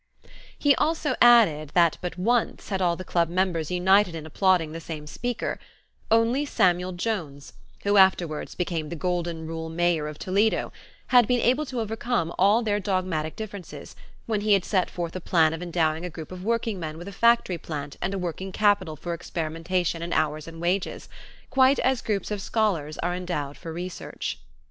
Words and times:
He 0.57 0.73
also 0.77 1.13
added 1.21 1.69
that 1.75 1.99
but 2.01 2.17
once 2.17 2.69
had 2.69 2.81
all 2.81 2.95
the 2.95 3.03
club 3.03 3.29
members 3.29 3.69
united 3.69 4.15
in 4.15 4.25
applauding 4.25 4.71
the 4.71 4.79
same 4.79 5.05
speaker; 5.05 5.59
only 6.09 6.43
Samuel 6.43 6.93
Jones, 6.93 7.53
who 7.83 7.97
afterwards 7.97 8.55
became 8.55 8.89
the 8.89 8.95
"golden 8.95 9.45
rule" 9.45 9.69
mayor 9.69 10.07
of 10.07 10.17
Toledo, 10.17 10.73
had 11.09 11.27
been 11.27 11.39
able 11.39 11.67
to 11.67 11.79
overcome 11.81 12.33
all 12.39 12.63
their 12.63 12.79
dogmatic 12.79 13.35
differences, 13.35 13.95
when 14.25 14.41
he 14.41 14.53
had 14.53 14.65
set 14.65 14.89
forth 14.89 15.15
a 15.15 15.21
plan 15.21 15.53
of 15.53 15.61
endowing 15.61 16.03
a 16.03 16.09
group 16.09 16.31
of 16.31 16.43
workingmen 16.43 16.97
with 16.97 17.07
a 17.07 17.11
factory 17.11 17.59
plant 17.59 17.97
and 18.01 18.11
a 18.11 18.17
working 18.17 18.51
capital 18.51 18.95
for 18.95 19.13
experimentation 19.13 20.01
in 20.01 20.13
hours 20.13 20.47
and 20.47 20.59
wages, 20.59 21.09
quite 21.51 21.77
as 21.77 22.01
groups 22.01 22.31
of 22.31 22.41
scholars 22.41 22.97
are 23.03 23.13
endowed 23.13 23.55
for 23.55 23.71
research. 23.71 24.39